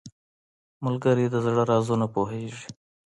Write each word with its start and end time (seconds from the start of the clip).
ملګری 0.85 1.25
د 1.29 1.35
زړه 1.45 1.63
رازونه 1.71 2.05
پوهیږي 2.15 2.65